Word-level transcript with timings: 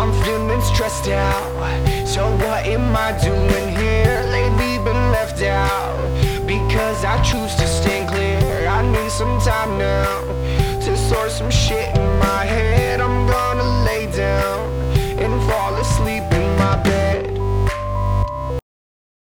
I'm 0.00 0.14
feeling 0.24 0.62
stressed 0.62 1.08
out. 1.08 2.08
So 2.08 2.24
what 2.36 2.64
am 2.64 2.96
I 2.96 3.12
doing 3.20 3.68
here? 3.76 4.24
Lately 4.32 4.82
been 4.82 5.12
left 5.12 5.42
out 5.42 5.94
because 6.46 7.04
I 7.04 7.22
choose 7.22 7.54
to 7.56 7.66
stand 7.66 8.08
clear. 8.08 8.66
I 8.66 8.80
need 8.80 9.10
some 9.10 9.38
time 9.40 9.76
now 9.76 10.22
to 10.80 10.96
sort 10.96 11.30
some 11.30 11.50
shit 11.50 11.99